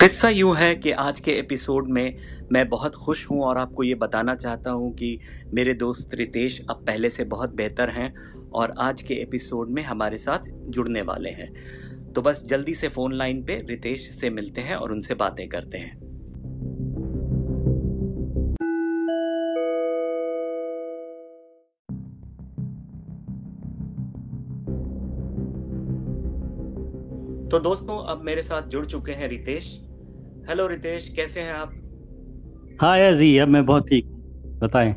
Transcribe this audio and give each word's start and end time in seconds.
किस्सा 0.00 0.28
यूँ 0.28 0.54
है 0.56 0.74
कि 0.74 0.90
आज 0.90 1.20
के 1.20 1.30
एपिसोड 1.30 1.88
में 1.88 2.18
मैं 2.52 2.68
बहुत 2.68 2.94
खुश 2.94 3.30
हूँ 3.30 3.40
और 3.42 3.58
आपको 3.58 3.82
ये 3.82 3.94
बताना 3.94 4.34
चाहता 4.34 4.70
हूँ 4.70 4.92
कि 4.94 5.18
मेरे 5.54 5.74
दोस्त 5.74 6.14
रितेश 6.14 6.60
अब 6.70 6.84
पहले 6.86 7.10
से 7.10 7.24
बहुत 7.24 7.54
बेहतर 7.54 7.90
हैं 7.90 8.14
और 8.50 8.74
आज 8.78 9.02
के 9.02 9.14
एपिसोड 9.14 9.70
में 9.70 9.82
हमारे 9.82 10.18
साथ 10.18 10.38
जुड़ने 10.48 11.02
वाले 11.02 11.30
हैं। 11.30 11.52
तो 12.12 12.22
बस 12.22 12.44
जल्दी 12.44 12.74
से 12.74 12.88
फ़ोन 12.88 13.14
लाइन 13.14 13.42
पे 13.42 13.62
रितेश 13.68 14.08
से 14.10 14.30
मिलते 14.30 14.60
हैं 14.60 14.76
और 14.76 14.92
उनसे 14.92 15.14
बातें 15.14 15.48
करते 15.48 15.78
हैं। 15.78 15.96
तो 27.48 27.58
दोस्तों, 27.58 27.98
अब 28.04 28.22
मेरे 28.24 28.42
साथ 28.42 28.62
जुड़ 28.62 28.86
चुके 28.86 29.12
हैं 29.12 29.28
रितेश। 29.28 29.87
हेलो 30.48 30.66
रितेश 30.66 31.08
कैसे 31.08 31.40
हैं 31.40 31.52
आप? 31.52 31.72
हाँ 32.82 33.12
जी 33.12 33.38
अब 33.38 33.48
मैं 33.48 33.66
बहुत 33.66 33.82
ठीक 33.82 34.06
बताएँ। 34.62 34.92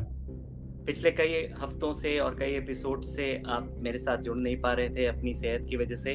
पिछले 0.86 1.10
कई 1.10 1.48
हफ्तों 1.62 1.92
से 1.92 2.18
और 2.18 2.34
कई 2.34 2.50
एपिसोड 2.50 3.02
से 3.02 3.42
आप 3.46 3.68
मेरे 3.80 3.98
साथ 3.98 4.18
जुड़ 4.18 4.38
नहीं 4.38 4.56
पा 4.56 4.72
रहे 4.72 4.88
थे 4.88 5.06
अपनी 5.06 5.34
सेहत 5.34 5.66
की 5.70 5.76
वजह 5.76 5.94
से। 5.94 6.14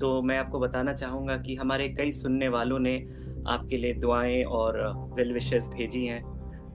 तो 0.00 0.22
मैं 0.22 0.38
आपको 0.38 0.60
बताना 0.60 0.92
चाहूँगा 0.92 1.36
कि 1.36 1.54
हमारे 1.54 1.88
कई 1.88 2.12
सुनने 2.12 2.48
वालों 2.48 2.78
ने 2.78 2.96
आपके 3.48 3.76
लिए 3.76 3.94
दुआएँ 3.94 4.44
और 4.44 4.92
वेल 5.16 5.32
विशेस 5.32 5.68
भेजी 5.68 6.06
हैं 6.06 6.22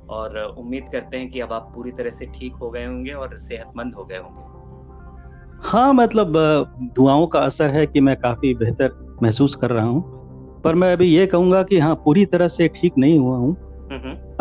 और 0.08 0.38
उम्मीद 0.44 0.90
करते 0.92 1.18
हैं 1.18 1.30
कि 1.30 1.40
अब 1.40 1.54
आप 1.54 1.72
पूरी 1.76 1.92
तरह 1.92 2.10
से 2.10 2.26
ठीक 2.26 2.54
हो 2.54 2.70
गए 2.70 2.86
होंगे 2.86 3.12
और 3.12 3.38
सेहतमंद 3.38 3.96
हो 3.96 4.06
गए 4.06 4.18
होंगे। 4.18 5.68
हाँ 5.70 5.94
मतलब 5.94 6.34
दुआओं 6.96 7.28
का 7.28 7.40
असर 7.40 7.70
है 7.70 7.86
कि 7.88 8.00
मैं 8.00 8.16
काफ़ी 8.16 8.54
बेहतर 8.54 9.18
महसूस 9.24 9.56
कर 9.56 9.70
रहा 9.70 9.86
हूँ। 9.86 10.19
पर 10.64 10.76
मैं 10.76 10.94
अभी 10.94 11.08
ये 11.08 11.28
कहूँगा 11.28 11.64
कि 11.64 11.80
हाँ 11.80 11.96
पूरी 11.96 12.26
तरह 12.26 12.48
से 12.48 12.68
ठीक 12.68 12.94
नहीं 12.98 13.20
हुआ 13.20 13.38
हूँ। 13.38 13.56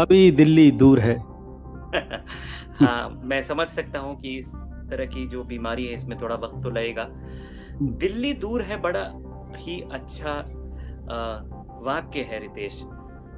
अभी 0.00 0.30
दिल्ली 0.30 0.70
दूर 0.70 1.00
है। 1.00 1.16
हाँ 2.80 3.20
मैं 3.24 3.42
समझ 3.42 3.68
सकता 3.68 3.98
हूँ 3.98 4.16
कि 4.16 4.38
इस 4.38 4.52
तरह 4.90 5.06
की 5.06 5.26
जो 5.26 5.44
बीमारी 5.44 5.86
है 5.86 5.94
इसमें 5.94 6.18
थोड़ा 6.18 6.34
वक्त 6.34 6.62
तो 6.62 6.70
लगेगा। 6.70 7.08
दिल्ली 7.82 8.32
दूर 8.34 8.62
है 8.62 8.80
बड़ा 8.80 9.12
ही 9.56 9.80
अच्छा 9.92 10.34
वाक्य 11.84 12.20
है 12.20 12.40
रितेश। 12.40 12.82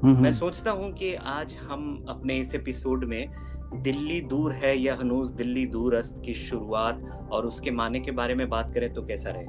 मैं 0.05 0.31
सोचता 0.31 0.71
हूँ 0.71 0.93
कि 0.93 1.15
आज 1.15 1.57
हम 1.71 2.05
अपने 2.09 2.39
इस 2.39 2.55
एपिसोड 2.55 3.05
में 3.05 3.27
दिल्ली 3.75 4.21
दूर 4.21 4.53
है 4.53 4.79
या 4.79 4.95
हनूज 4.95 5.31
दिल्ली 5.31 5.67
दूरस्त 5.67 6.23
की 6.25 6.35
शुरुआत 6.35 7.29
और 7.33 7.47
उसके 7.47 7.71
माने 7.71 8.01
के 8.01 8.11
बारे 8.11 8.35
में 8.35 8.49
बात 8.49 8.75
करें 8.75 8.93
तो 8.93 9.03
कैसा 9.03 9.31
रहे? 9.31 9.45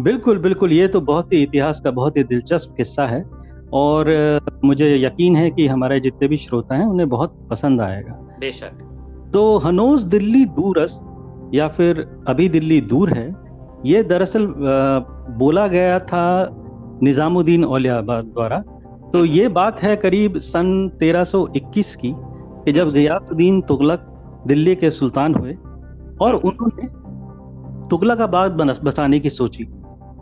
बिल्कुल 0.00 0.38
बिल्कुल 0.38 0.72
ये 0.72 0.88
तो 0.88 1.00
बहुत 1.00 1.32
ही 1.32 1.42
इतिहास 1.42 1.80
का 1.80 1.90
बहुत 1.90 2.16
ही 2.16 2.24
दिलचस्प 2.24 2.74
किस्सा 2.76 3.06
है 3.06 3.24
और 3.72 4.40
मुझे 4.64 4.96
यकीन 4.96 5.36
है 5.36 5.50
कि 5.50 5.66
हमारे 5.66 6.00
जितने 6.00 6.28
भी 6.28 6.36
श्रोता 6.36 6.74
हैं 6.74 6.86
उन्हें 6.86 7.08
बहुत 7.08 7.36
पसंद 7.50 7.80
आएगा। 7.80 8.12
बेशक। 8.40 9.30
तो 9.34 9.58
हनोज 9.58 10.04
दिल्ली 10.04 10.44
दूरस्त 10.44 11.52
या 11.54 11.68
फिर 11.68 12.06
अभी 12.28 12.48
दिल्ली 12.48 12.80
दूर 12.80 13.10
है 13.10 13.34
ये 13.86 14.02
दरअसल 14.02 14.46
बोला 15.38 15.66
गया 15.66 15.98
था 16.00 16.48
निज़ामुद्दीन 17.02 17.64
औलियाबाद 17.64 18.24
द्वारा। 18.24 18.58
तो 18.58 19.18
हम्म। 19.18 19.30
ये 19.30 19.48
बात 19.48 19.82
है 19.82 19.96
करीब 19.96 20.38
सन 20.38 20.90
1321 21.00 21.94
की 21.96 22.14
कि 22.16 22.72
जब 22.72 22.90
गयासुद्दीन 22.90 23.60
तुगलक 23.60 24.10
दिल्ली 24.46 24.74
के 24.74 24.90
सुल्तान 24.90 25.34
हुए 25.34 25.52
और 26.20 26.34
उन्होंने 26.34 26.88
तुगलकाबाद 27.88 28.52
बसाने 28.84 29.20
की 29.20 29.30
सोची। 29.30 29.64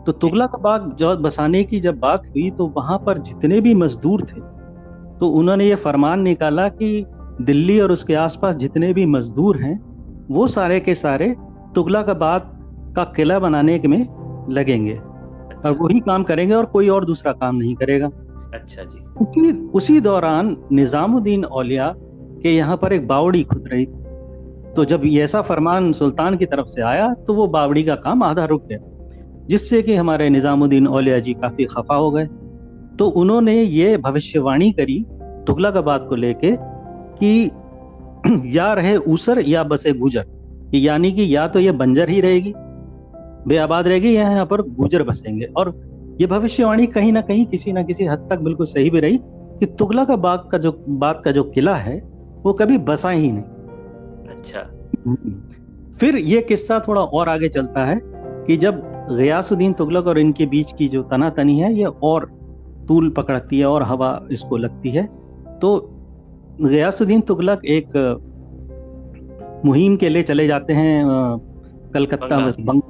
तो 0.05 0.11
तुगलकाबाद 0.11 0.95
जब 0.99 1.21
बसाने 1.21 1.63
की 1.63 1.79
जब 1.79 1.99
बात 1.99 2.27
हुई 2.27 2.49
तो 2.51 2.67
वहाँ 2.67 2.97
पर 2.97 3.17
जितने 3.17 3.61
भी 3.61 3.73
मजदूर 3.75 4.21
थे 4.21 4.41
तो 5.19 5.27
उन्होंने 5.29 5.67
ये 5.67 5.75
फरमान 5.75 6.21
निकाला 6.21 6.67
कि 6.69 7.05
दिल्ली 7.41 7.79
और 7.79 7.91
उसके 7.91 8.15
आसपास 8.15 8.55
जितने 8.55 8.93
भी 8.93 9.05
मजदूर 9.05 9.57
हैं 9.57 9.79
वो 10.29 10.47
सारे 10.47 10.79
के 10.79 10.95
सारे 10.95 11.35
तुगलकाबाद 11.75 12.51
का 12.95 13.03
किला 13.03 13.39
बनाने 13.39 13.79
में 13.85 13.99
लगेंगे। 14.49 14.93
अच्छा। 14.93 15.69
और 15.69 15.75
वही 15.77 15.99
काम 15.99 16.23
करेंगे 16.23 16.53
और 16.53 16.65
कोई 16.65 16.89
और 16.89 17.05
दूसरा 17.05 17.31
काम 17.31 17.55
नहीं 17.55 17.75
करेगा। 17.75 18.07
अच्छा 18.53 18.83
जी। 18.83 19.03
उसी 19.21 19.51
उसी 19.69 19.99
दौरान 20.01 20.55
निजामुद्दीन 20.71 21.45
औलिया 21.45 21.93
के 22.43 22.55
यहाँ 22.55 22.77
पर 22.77 22.93
एक 22.93 23.07
बावड़ी 23.07 23.43
खुद 23.43 23.67
रही। 23.67 23.85
तो 24.75 24.85
जब 24.85 25.05
ऐसा 25.05 25.41
फरमान 25.41 25.91
सुल्तान 25.93 26.37
की 26.37 26.45
तरफ़ 26.45 26.67
से 26.67 26.81
आया 26.81 27.13
तो 27.27 27.33
वो 27.33 27.47
बावड़ी 27.47 27.83
का 27.83 27.95
काम 27.97 28.23
आधा 28.23 28.45
रुक 28.45 28.65
गया। 28.67 28.79
जिससे 29.49 29.81
कि 29.81 29.95
हमारे 29.95 30.29
निज़ामुद्दीन 30.29 30.87
औलिया 30.87 31.19
जी 31.19 31.33
काफ़ी 31.33 31.65
खफा 31.65 31.95
हो 31.95 32.11
गए। 32.11 32.25
तो 32.99 33.07
उन्होंने 33.07 33.61
ये 33.61 33.97
भविष्यवाणी 33.97 34.71
करी 34.71 34.99
तुगलकाबाद 35.47 36.05
को 36.09 36.15
लेके 36.15 36.51
कि 37.19 37.51
या 38.47 38.71
रहे 38.73 38.95
ऊसर 38.97 39.39
या 39.39 39.63
बसे 39.63 39.93
गुजर 39.93 40.25
कि 40.71 40.87
यानी 40.87 41.11
कि 41.11 41.35
या 41.35 41.47
तो 41.47 41.59
ये 41.59 41.71
बंजर 41.73 42.09
ही 42.09 42.19
रहेगी 42.21 42.53
बेआबाद 43.47 43.87
रहेगी 43.87 44.15
या 44.17 44.29
यहाँ 44.31 44.45
पर 44.45 44.61
गुजर 44.71 45.03
बसेंगे। 45.03 45.45
और 45.57 45.73
ये 46.21 46.27
भविष्यवाणी 46.27 46.85
कहीं 46.87 47.11
ना 47.13 47.21
कहीं 47.21 47.45
किसी 47.45 47.73
ना 47.73 47.83
किसी 47.83 48.05
हद 48.05 48.27
तक 48.29 48.39
बिल्कुल 48.39 48.65
सही 48.65 48.89
भी 48.89 48.99
रही 48.99 49.17
कि 49.59 49.65
तुगलकाबाद 49.79 50.47
का 50.51 50.57
जो 50.57 50.71
बात 50.89 51.21
का 51.25 51.31
जो 51.31 51.43
किला 51.43 51.75
है 51.75 51.99
वो 52.43 52.53
कभी 52.53 52.77
बसा 52.77 53.09
ही 53.09 53.31
नहीं। 53.31 53.43
अच्छा। 54.29 54.59
फिर 55.99 56.17
ये 56.17 56.41
किस्सा 56.41 56.79
थोड़ा 56.87 57.01
और 57.01 57.29
आगे 57.29 57.49
चलता 57.49 57.85
है 57.85 57.99
कि 58.47 58.57
जब 58.57 58.81
गयासुद्दीन 59.11 59.73
तुगलक 59.73 60.07
और 60.07 60.19
इनके 60.19 60.45
बीच 60.45 60.71
की 60.73 60.87
जो 60.87 61.01
तना 61.03 61.29
तनी 61.31 61.57
है 61.59 61.73
ये 61.73 61.85
और 62.03 62.25
तूल 62.87 63.09
पकड़ती 63.09 63.59
है 63.59 63.65
और 63.65 63.83
हवा 63.83 64.19
इसको 64.31 64.57
लगती 64.57 64.89
है। 64.89 65.03
तो 65.61 65.69
गयासुद्दीन 66.61 67.21
तुगलक 67.21 67.65
एक 67.67 67.97
मुहिम 69.65 69.95
के 69.95 70.09
लिए 70.09 70.23
चले 70.23 70.47
जाते 70.47 70.73
हैं 70.73 71.05
कलकत्ता 71.93 72.37
में। 72.39 72.53
बंग, 72.59 72.81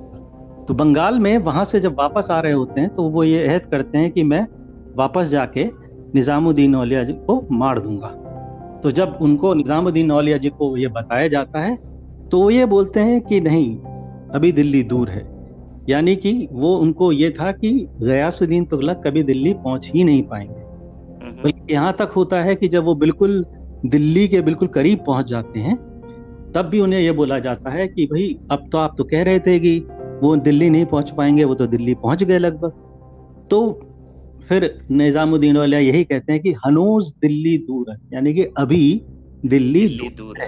तो 0.67 0.73
बंगाल 0.73 1.19
में 1.19 1.37
वहाँ 1.39 1.63
से 1.65 1.79
जब 1.79 1.95
वापस 1.99 2.27
आ 2.31 2.39
रहे 2.39 2.51
होते 2.53 2.81
हैं 2.81 2.95
तो 2.95 3.03
वो 3.03 3.23
ये 3.23 3.45
अहद 3.47 3.65
करते 3.71 3.97
हैं 3.97 4.11
कि 4.11 4.23
मैं 4.23 4.45
वापस 4.95 5.27
जाके 5.27 5.65
निज़ामुद्दीन 6.15 6.75
औलिया 6.75 7.03
जी 7.03 7.13
को 7.13 7.41
मार 7.53 7.79
दूँगा। 7.79 8.07
तो 8.83 8.91
जब 8.91 9.17
उनको 9.21 9.53
निज़ामुद्दीन 9.53 10.11
औलिया 10.11 10.37
जी 10.37 10.49
को 10.51 10.75
ये 10.77 10.87
बताया 10.89 11.27
जाता 11.27 11.59
है 11.59 11.75
तो 12.31 12.41
वो 12.41 12.49
ये 12.49 12.65
बोलते 12.67 12.99
हैं 12.99 13.21
कि 13.21 13.41
नहीं 13.41 13.77
अभी 14.31 14.51
दिल्ली 14.51 14.83
दूर 14.85 15.09
है। 15.09 15.21
यानी 15.89 16.15
कि 16.15 16.47
वो 16.51 16.75
उनको 16.77 17.11
ये 17.11 17.29
था 17.29 17.51
कि 17.51 17.71
गयासुद्दीन 18.01 18.65
तुगलक 18.65 19.01
कभी 19.05 19.23
दिल्ली 19.23 19.53
पहुँच 19.53 19.91
ही 19.95 20.03
नहीं 20.03 20.23
पाएँगे। 20.23 20.61
तो 21.43 21.49
यहाँ 21.71 21.93
तक 21.93 22.11
होता 22.15 22.41
है 22.43 22.55
कि 22.55 22.67
जब 22.67 22.83
वो 22.83 22.95
बिल्कुल 22.95 23.43
दिल्ली 23.85 24.27
के 24.27 24.41
बिल्कुल 24.41 24.67
करीब 24.67 24.99
पहुँच 25.07 25.25
जाते 25.25 25.59
हैं 25.59 25.75
तब 26.55 26.65
भी 26.65 26.79
उन्हें 26.79 26.99
यह 26.99 27.13
बोला 27.13 27.39
जाता 27.39 27.69
है 27.69 27.87
कि 27.87 28.05
भाई 28.05 28.39
अब 28.51 28.67
तो 28.71 28.77
आप 28.77 28.95
तो 28.97 29.03
कह 29.03 29.23
रहे 29.23 29.39
थे 29.39 29.59
कि 29.59 29.77
वो 30.21 30.35
दिल्ली 30.37 30.69
नहीं 30.69 30.85
पहुँच 30.85 31.09
पाएँगे 31.09 31.43
वो 31.43 31.55
तो 31.55 31.67
दिल्ली 31.67 31.93
पहुँच 31.93 32.23
गए 32.23 32.37
लगभग। 32.37 32.71
तो 33.51 33.79
फिर 34.49 34.81
निजामुद्दीन 34.91 35.57
वाले 35.57 35.79
यही 35.79 36.03
कहते 36.03 36.33
हैं 36.33 36.41
कि 36.41 36.51
हनोज 36.65 37.13
दिल्ली 37.21 37.57
दूर 37.57 37.91
है 37.91 37.97
यानी 38.13 38.33
कि 38.33 38.43
अभी 38.57 39.01
दिल्ली, 39.45 39.87
दिल्ली 39.87 40.09
दूर 40.09 40.39
है। 40.39 40.47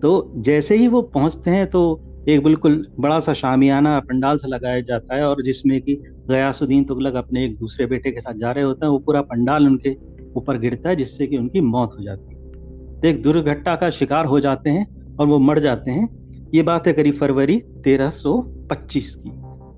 तो 0.00 0.32
जैसे 0.36 0.76
ही 0.76 0.88
वो 0.88 1.02
पहुँचते 1.02 1.50
हैं 1.50 1.66
तो 1.66 2.00
एक 2.28 2.42
बिल्कुल 2.44 2.74
बड़ा 3.00 3.18
सा 3.20 3.32
शामियाना 3.32 3.98
पंडाल 4.00 4.38
से 4.38 4.48
लगाया 4.48 4.80
जाता 4.80 5.16
है 5.16 5.24
और 5.24 5.42
जिसमें 5.42 5.80
कि 5.80 5.94
गयासुद्दीन 6.28 6.84
तुगलक 6.84 7.14
अपने 7.14 7.44
एक 7.44 7.56
दूसरे 7.58 7.86
बेटे 7.86 8.10
के 8.10 8.20
साथ 8.20 8.34
जा 8.34 8.50
रहे 8.52 8.64
होते 8.64 8.86
हैं। 8.86 8.90
वो 8.92 8.98
पूरा 8.98 9.22
पंडाल 9.22 9.66
उनके 9.66 9.94
ऊपर 10.36 10.58
गिरता 10.58 10.88
है 10.90 10.96
जिससे 10.96 11.26
कि 11.26 11.36
उनकी 11.36 11.60
मौत 11.60 11.94
हो 11.98 12.04
जाती 12.04 12.34
है। 12.34 13.00
तो 13.00 13.08
एक 13.08 13.22
दुर्घटना 13.22 13.76
का 13.76 13.90
शिकार 13.90 14.26
हो 14.26 14.40
जाते 14.40 14.70
हैं 14.70 14.86
और 15.16 15.26
वो 15.26 15.38
मर 15.38 15.58
जाते 15.60 15.90
हैं। 15.90 16.08
ये 16.54 16.62
बात 16.62 16.86
है 16.86 16.92
करीब 16.92 17.14
फरवरी 17.14 17.58
1325 17.86 19.14
की। 19.14 19.30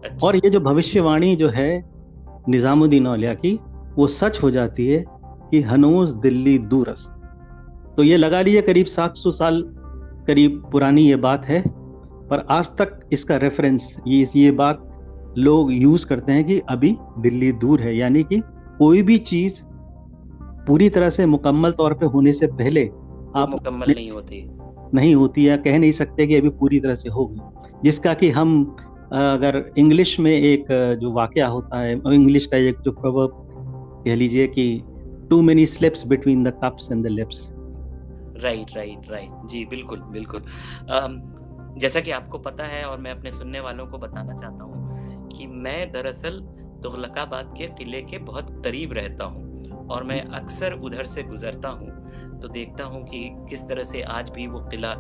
अच्छा। 0.05 0.27
और 0.27 0.37
ये 0.37 0.51
जो 0.51 0.61
भविष्यवाणी 0.61 1.35
जो 1.37 1.49
है 1.51 1.71
निज़ामुद्दीन 2.49 3.07
औलिया 3.07 3.35
की 3.37 3.59
वो 3.97 4.07
सच 4.09 4.43
हो 4.43 4.51
जाती 4.51 4.87
है 4.87 5.05
कि 5.51 5.61
हनोज 5.63 6.15
दिल्ली 6.23 6.59
दूरस्त 6.69 7.17
तो 7.97 8.03
ये 8.03 8.17
लगा 8.17 8.41
लीजिए 8.43 8.63
करीब 8.63 8.87
700 8.89 9.33
साल 9.33 9.63
करीब 10.27 10.63
पुरानी 10.73 11.09
ये 11.09 11.17
बात 11.19 11.45
है। 11.45 11.63
पर 12.31 12.47
आज 12.51 12.69
तक 12.69 13.01
इसका 13.13 13.37
रेफरेंस 13.37 13.97
ये 14.07 14.27
ये 14.37 14.51
बात 14.51 14.87
लोग 15.39 15.73
यूज़ 15.73 16.07
करते 16.07 16.33
हैं 16.33 16.45
कि 16.45 16.59
अभी 16.69 16.97
दिल्ली 17.19 17.53
दूर 17.53 17.81
है 17.81 17.97
यानी 17.97 18.23
कि 18.23 18.41
कोई 18.79 19.03
भी 19.03 19.19
चीज़ 19.19 19.61
पूरी 20.67 20.89
तरह 20.91 21.11
से 21.11 21.27
मुकम्मल 21.27 21.73
तौर 21.73 21.95
पे 21.95 22.07
होने 22.07 22.33
से 22.33 22.47
पहले 22.47 22.85
आप 23.37 23.49
मुकम्मल 23.51 23.95
नहीं 23.95 24.11
होती। 24.11 24.51
नहीं 24.95 25.15
होती 25.15 25.49
या 25.49 25.57
कह 25.57 25.79
नहीं 25.79 25.93
सकते 25.93 26.27
कि 26.27 26.37
अभी 26.37 26.49
पूरी 26.49 26.81
तरह 26.81 26.95
से 26.95 27.09
होगी। 27.09 27.41
जिसका 27.85 28.15
कि 28.15 28.31
हम 28.31 28.77
अगर 29.13 29.73
इंग्लिश 29.79 30.21
में 30.21 30.33
एक 30.33 30.65
जो 31.01 31.13
वाक्य 31.13 31.41
होता 31.41 31.81
है 31.81 31.93
इंग्लिश 32.15 32.47
का 32.47 32.57
एक 32.57 32.81
जो 32.81 32.93
प्रवर्ब 32.93 33.31
कह 34.05 34.15
लीजिए 34.15 34.47
कि 34.47 34.83
too 35.31 35.43
many 35.43 35.67
slips 35.67 36.07
between 36.07 36.45
the 36.45 36.49
cups 36.65 36.93
and 36.93 37.05
the 37.05 37.07
lips 37.07 37.49
right 38.43 38.77
right 38.77 39.11
right 39.11 39.47
जी 39.49 39.65
बिल्कुल 39.65 39.99
बिल्कुल। 39.99 40.41
जैसा 41.79 42.01
कि 42.01 42.11
आपको 42.11 42.39
पता 42.39 42.65
है 42.65 42.85
और 42.85 42.99
मैं 42.99 43.11
अपने 43.11 43.33
सुनने 43.33 43.61
वालों 43.61 43.87
को 43.87 43.99
बताना 43.99 44.35
चाहता 44.37 44.65
हूँ 44.65 45.29
कि 45.29 45.47
मैं 45.47 45.93
दरअसल 45.93 46.41
तुगलकाबाद 46.83 47.55
के 47.59 47.67
किले 47.67 48.03
के 48.03 48.19
बहुत 48.19 48.63
करीब 48.65 48.93
रहता 48.93 49.25
हूँ 49.25 49.49
और 49.87 50.05
मैं 50.05 50.21
अक्सर 50.23 50.73
उधर 50.73 51.05
से 51.05 51.23
गुजरता 51.23 51.69
हूँ। 51.69 51.89
तो 52.41 52.49
देखता 52.49 52.85
हूँ 52.85 53.05
कि 53.05 53.29
किस 53.49 53.63
तरह 53.69 53.85
से 53.85 54.03
आज 54.03 54.31
भी 54.31 54.47
वो 54.47 54.61
किला 54.61 54.95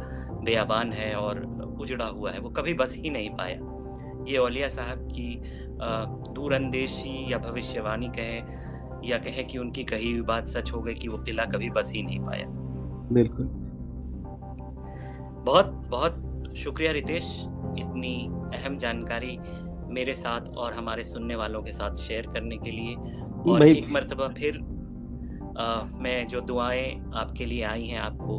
बेयाबान 0.45 0.93
है 0.93 1.15
और 1.15 1.41
उजड़ा 1.81 2.07
हुआ 2.07 2.31
है। 2.31 2.39
वो 2.39 2.51
कभी 2.51 2.75
बस 2.75 2.97
ही 2.97 3.11
नहीं 3.11 3.31
पाया। 3.31 4.25
ये 4.29 4.37
औलिया 4.37 4.69
साहब 4.69 5.09
की 5.13 5.43
दूरंदेशी 6.35 7.33
या 7.33 7.39
भविष्यवाणी 7.39 8.09
कहें 8.09 9.01
या 9.05 9.19
कहें 9.19 9.45
कि 9.45 9.59
उनकी 9.59 9.85
कही 9.85 10.13
हुई 10.13 10.23
बात 10.23 10.47
सच 10.47 10.73
हो 10.73 10.83
गई 10.83 10.95
कि 10.95 11.09
वो 11.09 11.19
किला 11.19 11.45
कभी 11.45 11.71
बस 11.71 11.93
ही 11.95 12.03
नहीं 12.03 12.21
पाया। 12.21 12.47
बिल्कुल। 13.13 13.47
बहुत 15.45 15.67
बहुत 15.67 16.30
शुक्रिया 16.57 16.93
रितेश 16.93 17.47
इतनी 17.79 18.29
अहम 18.55 18.77
जानकारी 18.77 19.39
मेरे 19.95 20.15
साथ 20.15 20.41
और 20.57 20.73
हमारे 20.73 21.05
सुनने 21.05 21.35
वालों 21.35 21.63
के 21.63 21.73
साथ 21.73 21.97
शेयर 21.97 22.27
करने 22.27 22.57
के 22.57 22.71
लिए। 22.71 22.95
और 23.53 23.67
एक 23.67 23.87
मरतबा 23.93 24.29
फिर 24.29 24.57
आ, 25.59 25.83
मैं 25.83 26.27
जो 26.27 26.41
दुआएँ 26.41 27.11
आपके 27.15 27.45
लिए 27.45 27.63
आई 27.65 27.85
हैं 27.85 28.01
आपको 28.01 28.39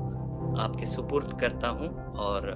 आपके 0.57 0.85
सुपुर्द 0.85 1.39
करता 1.39 1.67
हूँ 1.67 1.87
और 2.13 2.49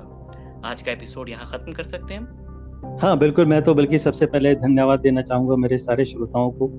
आज 0.66 0.82
का 0.82 0.92
एपिसोड 0.92 1.30
यहाँ 1.30 1.46
ख़त्म 1.46 1.74
कर 1.74 1.84
सकते 1.84 2.14
हैं 2.14 2.98
हाँ 3.02 3.18
बिल्कुल 3.18 3.46
मैं 3.46 3.62
तो 3.62 3.74
बल्कि 3.74 3.98
सबसे 3.98 4.26
पहले 4.26 4.56
धन्यवाद 4.56 5.00
देना 5.00 5.22
चाहूँगा 5.22 5.56
मेरे 5.56 5.78
सारे 5.78 6.06
श्रोताओं 6.06 6.52
को 6.52 6.72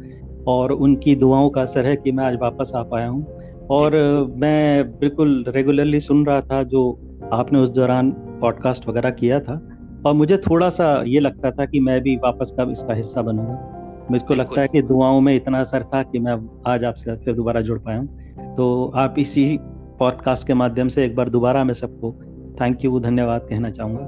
और 0.52 0.72
उनकी 0.72 1.17
दुआओं 1.17 1.50
का 1.50 1.62
असर 1.62 1.87
है 1.87 1.96
कि 1.96 2.12
मैं 2.12 2.25
आज 2.25 2.38
वापस 2.43 2.72
आ 2.76 2.82
पाया 2.82 3.08
हूँ। 3.08 3.26
और 3.70 3.96
मैं 4.37 4.90
बिल्कुल 4.99 5.44
रेगुलरली 5.49 6.00
सुन 6.00 6.26
रहा 6.26 6.40
था 6.40 6.62
जो 6.62 7.00
आपने 7.32 7.58
उस 7.58 7.69
दौरान 7.69 8.25
पॉडकास्ट 8.41 8.88
वगैरह 8.88 9.11
किया 9.11 9.41
था 9.41 9.69
और 10.06 10.15
मुझे 10.15 10.37
थोड़ा 10.37 10.69
सा 10.69 11.05
ये 11.06 11.21
लगता 11.21 11.50
था 11.50 11.65
कि 11.65 11.81
मैं 11.81 12.00
भी 12.00 12.17
वापस 12.17 12.55
कब 12.61 12.71
इसका 12.71 12.94
हिस्सा 12.94 13.23
बनूँगा। 13.23 13.73
मुझको 14.11 14.35
लगता 14.35 14.61
है 14.61 14.69
कि 14.69 14.83
दुआओं 14.83 15.21
में 15.21 15.37
इतना 15.37 15.61
असर 15.61 15.83
था 15.83 16.03
कि 16.03 16.19
मैं 16.19 16.62
आज 16.67 16.85
आपसे 16.85 17.17
फिर 17.17 17.35
दोबारा 17.35 17.61
जुड़ 17.61 17.79
पाया 17.79 17.99
हूँ। 17.99 18.55
तो 18.55 18.93
आप 18.94 19.15
इसी 19.19 19.59
पॉडकास्ट 19.99 20.47
के 20.47 20.55
माध्यम 20.55 20.88
से 20.88 21.05
एक 21.05 21.17
बार 21.17 21.29
दोबारा 21.29 21.65
मैं 21.65 21.75
सबको 21.75 22.12
थैंक 22.61 22.85
यू 22.85 23.00
धन्यवाद 23.00 23.47
कहना 23.50 23.71
चाहूँगा। 23.71 24.06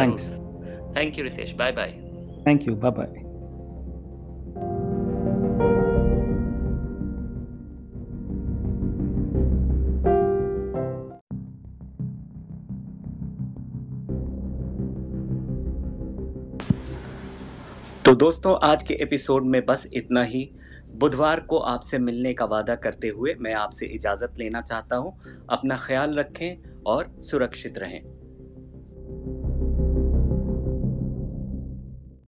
Thanks 0.00 0.32
thank 0.96 1.18
you 1.18 1.24
Ritesh 1.24 1.56
bye 1.58 1.72
bye 1.72 1.88
thank 2.46 2.68
you 2.68 2.74
bye 2.74 2.90
bye 2.90 3.29
तो 18.10 18.14
दोस्तों, 18.14 18.58
आज 18.62 18.82
के 18.82 18.94
एपिसोड 18.94 19.44
में 19.44 19.66
बस 19.66 19.86
इतना 19.92 20.22
ही। 20.22 20.52
बुधवार 20.94 21.40
को 21.40 21.58
आपसे 21.58 21.98
मिलने 21.98 22.34
का 22.34 22.44
वादा 22.44 22.74
करते 22.74 23.08
हुए 23.08 23.34
मैं 23.40 23.54
आपसे 23.54 23.86
इजाज़त 23.86 24.34
लेना 24.38 24.60
चाहता 24.60 24.96
हूँ। 24.96 25.12
अपना 25.50 25.76
ख्याल 25.76 26.14
रखें 26.14 26.82
और 26.86 27.16
सुरक्षित 27.20 27.78
रहें। 27.78 28.19